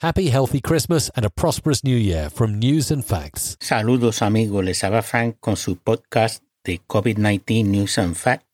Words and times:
Happy, 0.00 0.30
healthy 0.30 0.60
Christmas 0.60 1.10
and 1.16 1.26
a 1.26 1.28
prosperous 1.28 1.82
new 1.82 1.96
year 1.96 2.30
from 2.30 2.60
News 2.60 2.92
and 2.92 3.04
Facts. 3.04 3.56
Saludos 3.58 4.22
amigos, 4.22 4.64
les 4.64 4.84
habla 4.84 5.02
Frank 5.02 5.38
con 5.40 5.56
su 5.56 5.74
podcast 5.74 6.44
de 6.62 6.80
COVID-19 6.86 7.64
News 7.64 7.98
and 7.98 8.14
Facts 8.14 8.46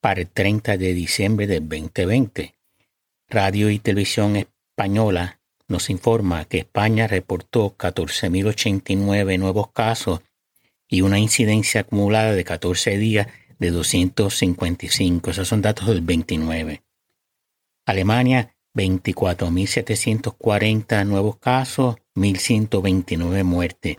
para 0.00 0.22
el 0.22 0.30
30 0.30 0.78
de 0.78 0.94
diciembre 0.94 1.46
del 1.46 1.68
2020. 1.68 2.54
Radio 3.28 3.68
y 3.68 3.78
Televisión 3.78 4.36
Española 4.36 5.38
nos 5.68 5.90
informa 5.90 6.46
que 6.46 6.60
España 6.60 7.06
reportó 7.06 7.76
14.089 7.76 9.38
nuevos 9.38 9.72
casos 9.72 10.22
y 10.88 11.02
una 11.02 11.18
incidencia 11.18 11.82
acumulada 11.82 12.32
de 12.32 12.44
14 12.44 12.96
días 12.96 13.26
de 13.58 13.70
255. 13.70 15.30
Esos 15.30 15.46
son 15.46 15.60
datos 15.60 15.88
del 15.88 16.00
29. 16.00 16.82
Alemania, 17.84 18.56
24.740 18.74 21.06
nuevos 21.06 21.38
casos, 21.38 21.96
1.129 22.14 23.44
muertes, 23.44 23.96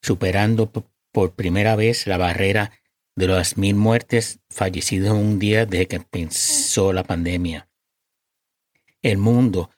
superando 0.00 0.70
por 1.12 1.32
primera 1.32 1.76
vez 1.76 2.06
la 2.06 2.18
barrera 2.18 2.72
de 3.14 3.28
las 3.28 3.56
mil 3.56 3.74
muertes 3.74 4.40
fallecidas 4.50 5.12
en 5.12 5.18
un 5.18 5.38
día 5.38 5.64
desde 5.66 5.88
que 5.88 5.96
empezó 5.96 6.92
la 6.92 7.04
pandemia. 7.04 7.70
El 9.02 9.16
mundo, 9.18 9.70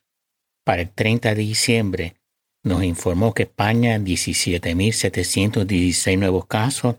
para 0.64 0.82
el 0.82 0.90
30 0.90 1.30
de 1.30 1.42
diciembre, 1.42 2.16
nos 2.62 2.82
informó 2.82 3.32
que 3.34 3.44
España 3.44 3.98
17.716 3.98 6.18
nuevos 6.18 6.46
casos, 6.46 6.96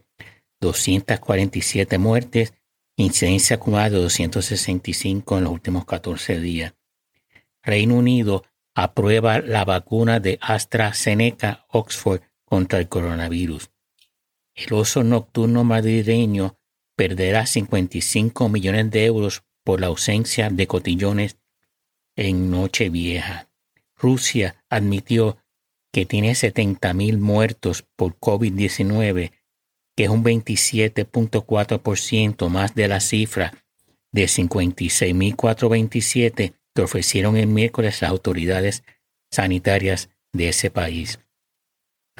247 0.62 1.98
muertes, 1.98 2.54
incidencia 2.98 3.56
acumulada 3.56 3.90
de 3.90 3.98
265 3.98 5.38
en 5.38 5.44
los 5.44 5.54
últimos 5.54 5.86
14 5.86 6.40
días. 6.40 6.75
Reino 7.66 7.96
Unido 7.96 8.44
aprueba 8.76 9.40
la 9.40 9.66
vacuna 9.66 10.20
de 10.20 10.38
AstraZeneca 10.42 11.66
Oxford 11.70 12.22
contra 12.46 12.78
el 12.80 12.88
coronavirus. 12.88 13.72
El 14.54 14.74
oso 14.74 15.04
nocturno 15.04 15.64
madrileño 15.64 16.60
perderá 16.96 17.48
55 17.48 18.50
millones 18.50 18.92
de 18.92 19.06
euros 19.06 19.44
por 19.64 19.82
la 19.82 19.88
ausencia 19.88 20.50
de 20.50 20.68
cotillones 20.68 21.38
en 22.16 22.52
Nochevieja. 22.52 23.50
Rusia 23.98 24.64
admitió 24.70 25.40
que 25.92 26.06
tiene 26.06 26.34
70.000 26.34 27.18
muertos 27.18 27.84
por 27.96 28.20
COVID-19, 28.20 29.32
que 29.96 30.04
es 30.04 30.10
un 30.10 30.24
27.4% 30.24 32.50
más 32.50 32.76
de 32.76 32.88
la 32.88 33.00
cifra 33.00 33.66
de 34.12 34.26
56.427 34.26 36.54
que 36.76 36.82
ofrecieron 36.82 37.38
el 37.38 37.48
miércoles 37.48 38.02
las 38.02 38.12
autoridades 38.12 38.84
sanitarias 39.32 40.10
de 40.34 40.50
ese 40.50 40.70
país. 40.70 41.20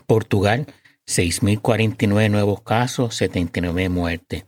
Portugal, 0.08 0.66
6.049 1.06 2.32
nuevos 2.32 2.62
casos, 2.62 3.16
79 3.16 3.90
muertes. 3.90 4.46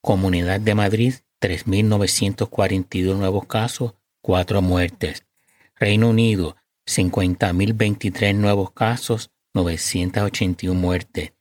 Comunidad 0.00 0.60
de 0.60 0.74
Madrid, 0.74 1.14
3.942 1.40 3.16
nuevos 3.16 3.46
casos, 3.46 3.94
4 4.22 4.62
muertes. 4.62 5.26
Reino 5.74 6.10
Unido, 6.10 6.56
50.023 6.86 8.34
nuevos 8.34 8.70
casos, 8.70 9.30
981 9.52 10.78
muertes. 10.78 11.32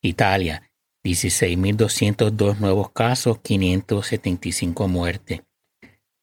Italia, 0.00 0.70
16.202 1.04 2.58
nuevos 2.58 2.90
casos, 2.90 3.38
575 3.40 4.88
muertes. 4.88 5.42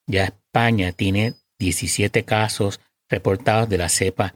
Ya 0.07 0.37
España 0.55 0.93
tiene 0.93 1.33
17 1.59 2.23
casos 2.23 2.79
reportados 3.09 3.67
de 3.67 3.77
la 3.77 3.89
cepa 3.89 4.35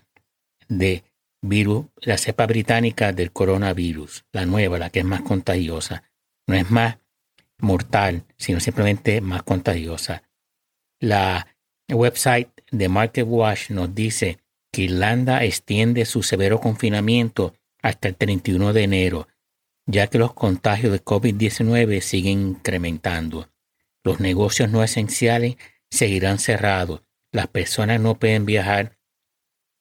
de 0.68 1.06
virus, 1.42 1.86
la 2.02 2.18
cepa 2.18 2.46
británica 2.46 3.14
del 3.14 3.32
coronavirus, 3.32 4.26
la 4.34 4.46
nueva, 4.46 4.80
la 4.80 4.90
que 4.90 5.00
es 5.00 5.06
más 5.06 5.22
contagiosa. 5.22 6.04
No 6.46 6.56
es 6.56 6.70
más 6.70 6.98
mortal, 7.60 8.26
sino 8.36 8.60
simplemente 8.60 9.22
más 9.22 9.44
contagiosa. 9.44 10.24
La 11.00 11.48
website 11.88 12.50
de 12.70 12.90
MarketWatch 12.90 13.70
nos 13.70 13.96
dice 13.96 14.40
que 14.74 14.82
Irlanda 14.82 15.46
extiende 15.46 16.04
su 16.04 16.22
severo 16.22 16.60
confinamiento 16.60 17.56
hasta 17.82 18.10
el 18.10 18.18
31 18.18 18.74
de 18.74 18.84
enero, 18.84 19.30
ya 19.86 20.08
que 20.08 20.18
los 20.18 20.34
contagios 20.34 20.92
de 20.92 21.02
COVID-19 21.02 22.02
siguen 22.02 22.42
incrementando. 22.42 23.50
Los 24.04 24.20
negocios 24.20 24.70
no 24.70 24.84
esenciales 24.84 25.56
seguirán 25.90 26.40
cerrados. 26.40 27.04
Las 27.32 27.48
personas 27.48 28.00
no 28.00 28.18
pueden 28.20 28.46
viajar 28.46 28.98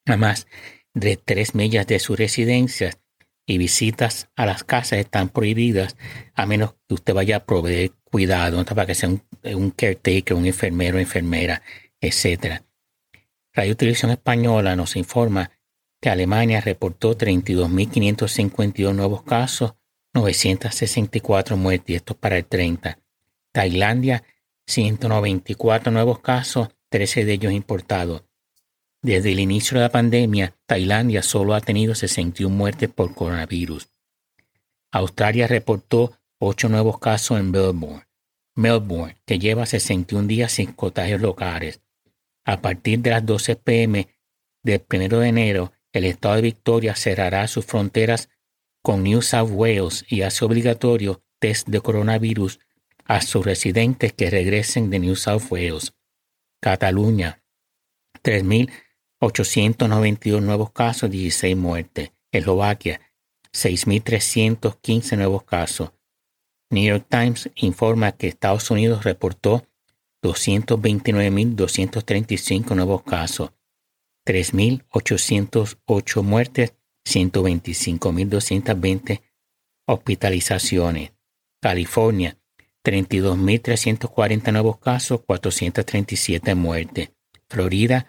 a 0.07 0.17
más 0.17 0.47
de 0.95 1.17
tres 1.17 1.55
millas 1.55 1.87
de 1.87 1.99
sus 1.99 2.19
residencias 2.19 2.99
y 3.47 3.57
visitas 3.57 4.29
a 4.37 4.45
las 4.45 4.63
casas 4.63 4.99
están 4.99 5.31
prohibidas 5.31 5.97
a 6.35 6.45
menos 6.45 6.75
que 6.87 6.95
usted 6.95 7.15
vaya 7.15 7.37
a 7.37 7.45
proveer 7.47 7.93
cuidado, 8.05 8.63
para 8.65 8.87
que 8.87 8.95
sea 8.95 9.09
un, 9.09 9.71
caretaker, 9.71 10.37
un 10.37 10.47
enfermero, 10.47 10.99
enfermera, 10.99 11.63
etc. 12.01 12.63
Radio 13.55 13.77
Televisión 13.77 14.11
Española 14.11 14.77
nos 14.77 14.97
informa 14.97 15.51
que 16.01 16.11
Alemania 16.11 16.61
reportó 16.61 17.17
32.552 17.17 18.95
nuevos 18.95 19.23
casos, 19.23 19.75
964 20.15 21.57
muertes, 21.57 21.91
y 21.91 21.95
esto 21.95 22.13
es 22.13 22.19
para 22.19 22.37
el 22.37 22.45
30. 22.45 22.99
Tailandia 23.53 24.25
194 24.69 25.91
nuevos 25.91 26.21
casos, 26.21 26.69
13 26.91 27.25
de 27.25 27.33
ellos 27.33 27.53
importados. 27.53 28.25
Desde 29.01 29.33
el 29.33 29.41
inicio 29.41 29.77
de 29.77 29.84
la 29.84 29.91
pandemia, 29.91 30.55
Tailandia 30.67 31.23
solo 31.23 31.55
ha 31.55 31.62
tenido 31.62 31.95
61 31.95 32.55
muertes 32.55 32.91
por 32.91 33.15
coronavirus. 33.15 33.89
Australia 34.93 35.47
reportó 35.47 36.12
8 36.39 36.69
nuevos 36.69 36.99
casos 36.99 37.41
en 37.41 37.51
Melbourne, 37.51 38.06
Melbourne, 38.56 39.17
que 39.25 39.39
lleva 39.39 39.65
61 39.65 40.29
días 40.29 40.53
sin 40.53 40.73
contagios 40.73 41.23
locales. 41.23 41.81
A 42.45 42.61
partir 42.61 42.99
de 42.99 43.11
las 43.11 43.25
12 43.25 43.56
pm 43.56 44.09
del 44.62 44.85
1 44.93 45.21
de 45.21 45.29
enero, 45.29 45.73
el 45.93 46.05
estado 46.05 46.35
de 46.37 46.43
Victoria 46.43 46.95
cerrará 46.95 47.49
sus 47.49 47.65
fronteras 47.65 48.29
con 48.83 49.03
New 49.03 49.23
South 49.23 49.50
Wales 49.50 50.05
y 50.09 50.23
hace 50.23 50.45
obligatorio 50.45 51.23
test 51.39 51.69
de 51.69 51.81
coronavirus 51.81 52.61
a 53.09 53.21
sus 53.23 53.45
residentes 53.45 54.13
que 54.13 54.31
regresen 54.31 54.91
de 54.91 55.01
New 55.01 55.17
South 55.17 55.51
Wales. 55.51 55.95
Cataluña, 56.61 57.43
3.892 58.23 60.41
nuevos 60.43 60.71
casos, 60.71 61.11
16 61.11 61.57
muertes. 61.57 62.13
Eslovaquia, 62.31 63.01
6.315 63.53 65.17
nuevos 65.17 65.43
casos. 65.45 65.93
New 66.71 66.85
York 66.85 67.07
Times 67.09 67.49
informa 67.55 68.13
que 68.13 68.29
Estados 68.29 68.71
Unidos 68.71 69.05
reportó 69.05 69.67
229.235 70.23 72.75
nuevos 72.75 73.03
casos, 73.05 73.53
3.808 74.27 76.23
muertes, 76.23 76.75
125.220 77.07 79.23
hospitalizaciones. 79.87 81.13
California, 81.63 82.37
32.340 82.88 84.53
nuevos 84.53 84.78
casos, 84.78 85.21
437 85.26 86.54
muertes. 86.54 87.10
Florida, 87.49 88.06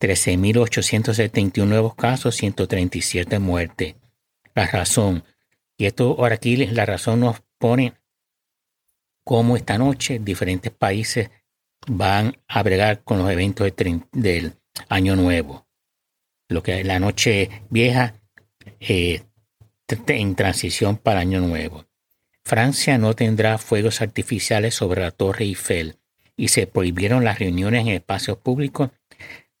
13.871 0.00 1.66
nuevos 1.66 1.94
casos, 1.94 2.34
137 2.36 3.38
muertes. 3.38 3.96
La 4.54 4.66
razón, 4.66 5.22
y 5.76 5.84
esto 5.84 6.16
ahora 6.18 6.36
aquí 6.36 6.56
la 6.56 6.86
razón 6.86 7.20
nos 7.20 7.42
pone 7.58 7.92
cómo 9.22 9.56
esta 9.56 9.76
noche 9.76 10.18
diferentes 10.18 10.72
países 10.72 11.30
van 11.86 12.38
a 12.48 12.62
bregar 12.62 13.04
con 13.04 13.18
los 13.18 13.30
eventos 13.30 13.70
del 14.12 14.54
año 14.88 15.14
nuevo. 15.14 15.66
Lo 16.48 16.62
que 16.62 16.80
es 16.80 16.86
la 16.86 16.98
noche 16.98 17.62
vieja 17.68 18.14
eh, 18.80 19.22
en 19.88 20.34
transición 20.34 20.96
para 20.96 21.20
año 21.20 21.40
nuevo. 21.40 21.84
Francia 22.46 22.96
no 22.96 23.14
tendrá 23.14 23.58
fuegos 23.58 24.00
artificiales 24.00 24.72
sobre 24.76 25.00
la 25.00 25.10
Torre 25.10 25.46
Eiffel 25.46 25.96
y 26.36 26.46
se 26.46 26.68
prohibieron 26.68 27.24
las 27.24 27.40
reuniones 27.40 27.80
en 27.80 27.88
espacios 27.88 28.38
públicos. 28.38 28.90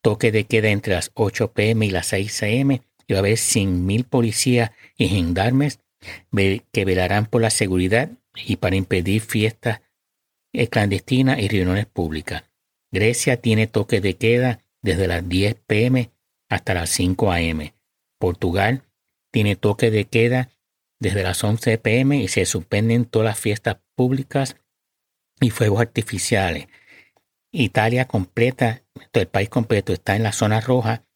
Toque 0.02 0.30
de 0.30 0.44
queda 0.44 0.68
entre 0.68 0.94
las 0.94 1.10
8 1.14 1.50
pm 1.50 1.86
y 1.86 1.90
las 1.90 2.06
6 2.06 2.44
am 2.44 2.70
y 2.70 3.12
va 3.12 3.16
a 3.16 3.18
haber 3.18 3.38
100.000 3.38 4.04
policías 4.04 4.70
y 4.96 5.08
gendarmes 5.08 5.80
que 6.30 6.84
velarán 6.84 7.26
por 7.26 7.42
la 7.42 7.50
seguridad 7.50 8.08
y 8.36 8.54
para 8.54 8.76
impedir 8.76 9.20
fiestas 9.20 9.80
eh, 10.52 10.68
clandestinas 10.68 11.40
y 11.40 11.48
reuniones 11.48 11.86
públicas. 11.86 12.44
Grecia 12.92 13.40
tiene 13.40 13.66
toque 13.66 14.00
de 14.00 14.14
queda 14.14 14.60
desde 14.80 15.08
las 15.08 15.28
10 15.28 15.56
pm 15.66 16.10
hasta 16.48 16.74
las 16.74 16.90
5 16.90 17.32
am. 17.32 17.72
Portugal 18.20 18.84
tiene 19.32 19.56
toque 19.56 19.90
de 19.90 20.04
queda 20.04 20.50
desde 20.98 21.22
las 21.22 21.42
11 21.42 21.78
pm 21.78 22.18
y 22.18 22.28
se 22.28 22.46
suspenden 22.46 23.04
todas 23.04 23.26
las 23.26 23.40
fiestas 23.40 23.78
públicas 23.94 24.56
y 25.40 25.50
fuegos 25.50 25.80
artificiales. 25.80 26.66
Italia 27.52 28.06
completa, 28.06 28.82
el 29.12 29.28
país 29.28 29.48
completo 29.48 29.92
está 29.92 30.16
en 30.16 30.22
la 30.22 30.32
zona 30.32 30.60
roja 30.60 31.06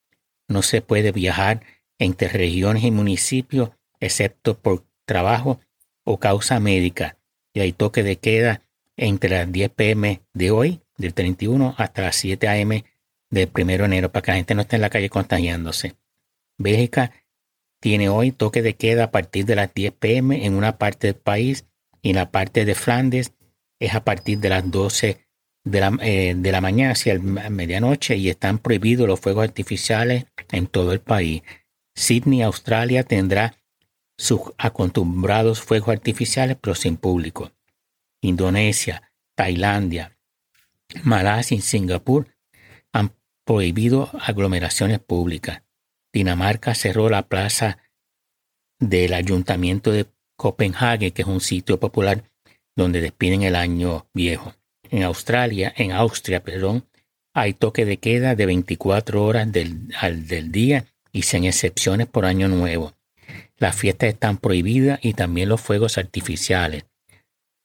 no 0.51 0.63
se 0.63 0.83
puede 0.83 1.13
viajar 1.13 1.63
entre 1.99 2.29
regiones 2.29 2.83
y 2.83 2.91
municipios 2.91 3.71
excepto 4.01 4.59
por 4.59 4.85
trabajo 5.05 5.61
o 6.05 6.19
causa 6.19 6.59
médica. 6.59 7.19
Y 7.55 7.61
hay 7.61 7.73
toque 7.73 8.03
de 8.03 8.17
queda 8.17 8.63
entre 8.97 9.31
las 9.31 9.51
10 9.51 9.71
pm 9.71 10.23
de 10.35 10.51
hoy, 10.51 10.83
del 10.99 11.15
31, 11.15 11.75
hasta 11.79 12.03
las 12.03 12.17
7 12.17 12.49
am 12.49 12.83
del 13.31 13.51
1 13.55 13.65
de 13.65 13.85
enero, 13.85 14.11
para 14.11 14.23
que 14.23 14.31
la 14.33 14.37
gente 14.39 14.55
no 14.55 14.63
esté 14.63 14.77
en 14.77 14.83
la 14.83 14.91
calle 14.91 15.09
contagiándose. 15.09 15.95
Bélgica 16.59 17.13
tiene 17.81 18.09
hoy 18.09 18.31
toque 18.31 18.63
de 18.63 18.75
queda 18.75 19.05
a 19.05 19.11
partir 19.11 19.47
de 19.47 19.57
las 19.57 19.73
10 19.75 19.93
pm 19.95 20.45
en 20.45 20.55
una 20.55 20.79
parte 20.79 21.09
del 21.09 21.17
país 21.17 21.67
y 22.03 22.11
en 22.11 22.17
la 22.17 22.31
parte 22.31 22.65
de 22.65 22.75
Flandes 22.75 23.33
es 23.81 23.95
a 23.95 24.05
partir 24.05 24.39
de 24.39 24.51
las 24.51 24.71
12 24.71 25.27
de 25.65 25.81
la, 25.81 25.99
eh, 26.03 26.35
de 26.37 26.53
la 26.53 26.61
mañana 26.61 26.93
hacia 26.93 27.15
la 27.15 27.51
medianoche 27.51 28.17
y 28.17 28.29
están 28.29 28.59
prohibidos 28.59 29.09
los 29.09 29.21
fuegos 29.21 29.45
artificiales 29.45 30.27
en 30.53 30.67
todo 30.67 30.93
el 30.93 31.01
país. 31.01 31.43
Sydney, 31.95 32.43
Australia, 32.43 33.03
tendrá 33.03 33.57
sus 34.17 34.41
acostumbrados 34.59 35.61
fuegos 35.61 35.91
artificiales, 35.91 36.57
pero 36.61 36.75
sin 36.75 36.97
público. 36.97 37.53
Indonesia, 38.23 39.11
Tailandia, 39.35 40.19
Malasia 41.03 41.57
y 41.57 41.61
Singapur 41.63 42.29
han 42.93 43.15
prohibido 43.45 44.11
aglomeraciones 44.21 44.99
públicas. 44.99 45.63
Dinamarca 46.13 46.75
cerró 46.75 47.09
la 47.09 47.29
plaza 47.29 47.79
del 48.79 49.15
ayuntamiento 49.15 49.93
de 49.93 50.07
Copenhague, 50.37 51.13
que 51.13 51.23
es 51.23 51.29
un 51.29 51.41
sitio 51.41 51.79
popular 51.79 52.25
donde 52.77 53.01
despiden 53.01 53.43
el 53.43 53.57
año 53.57 54.07
viejo. 54.15 54.55
En 54.91 55.03
Australia, 55.03 55.73
en 55.77 55.93
Austria, 55.93 56.43
perdón, 56.43 56.87
hay 57.35 57.53
toque 57.53 57.85
de 57.85 57.99
queda 57.99 58.35
de 58.35 58.47
24 58.47 59.23
horas 59.25 59.53
del, 59.53 59.89
del 60.27 60.51
día 60.51 60.87
y 61.13 61.23
sin 61.23 61.45
excepciones 61.45 62.07
por 62.07 62.25
año 62.25 62.49
nuevo. 62.49 62.95
Las 63.57 63.77
fiestas 63.77 64.09
están 64.09 64.39
prohibidas 64.39 64.99
y 65.03 65.13
también 65.13 65.49
los 65.49 65.61
fuegos 65.61 65.99
artificiales. 65.99 66.87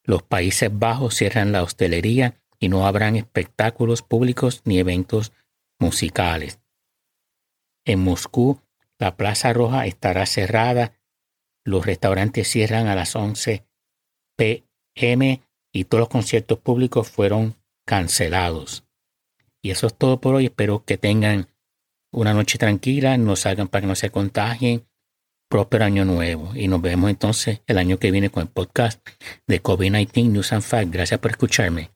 Los 0.04 0.22
Países 0.22 0.70
Bajos 0.72 1.16
cierran 1.16 1.52
la 1.52 1.64
hostelería 1.64 2.36
y 2.60 2.70
no 2.70 2.86
habrán 2.86 3.16
espectáculos 3.16 4.02
públicos 4.02 4.62
ni 4.66 4.78
eventos 4.78 5.32
musicales. 5.80 6.60
En 7.86 8.00
Moscú, 8.00 8.60
la 9.00 9.16
Plaza 9.16 9.54
Roja 9.54 9.86
estará 9.86 10.26
cerrada, 10.26 10.94
los 11.64 11.86
restaurantes 11.86 12.48
cierran 12.48 12.88
a 12.88 12.96
las 12.96 13.16
11 13.16 13.66
pm 14.38 15.42
y 15.74 15.84
todos 15.86 16.00
los 16.00 16.10
conciertos 16.10 16.60
públicos 16.60 17.10
fueron 17.10 17.56
cancelados. 17.86 18.86
Y 19.62 19.72
eso 19.72 19.88
es 19.88 19.96
todo 19.96 20.22
por 20.22 20.36
hoy. 20.36 20.46
Espero 20.46 20.86
que 20.86 20.98
tengan 20.98 21.48
una 22.12 22.34
noche 22.34 22.58
tranquila, 22.58 23.18
no 23.18 23.36
salgan 23.36 23.68
para 23.68 23.82
que 23.82 23.88
no 23.88 23.96
se 23.96 24.10
contagien. 24.12 24.88
Próspero 25.50 25.86
año 25.86 26.06
nuevo. 26.06 26.56
Y 26.56 26.68
nos 26.68 26.82
vemos 26.82 27.10
entonces 27.10 27.62
el 27.68 27.78
año 27.78 27.98
que 27.98 28.12
viene 28.12 28.30
con 28.30 28.44
el 28.44 28.50
podcast 28.50 29.06
de 29.48 29.62
COVID-19 29.62 30.30
News 30.30 30.54
and 30.54 30.64
Facts. 30.64 30.92
Gracias 30.92 31.20
por 31.20 31.32
escucharme. 31.32 31.95